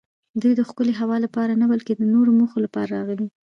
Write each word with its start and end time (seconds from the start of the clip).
دوی 0.41 0.53
د 0.55 0.61
ښکلې 0.69 0.93
هوا 1.01 1.17
لپاره 1.25 1.53
نه 1.61 1.65
بلکې 1.71 1.93
د 1.95 2.01
نورو 2.13 2.31
موخو 2.39 2.57
لپاره 2.65 2.89
راغلي. 2.97 3.27